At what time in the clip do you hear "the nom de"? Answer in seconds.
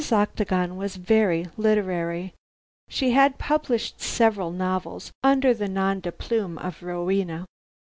5.53-6.11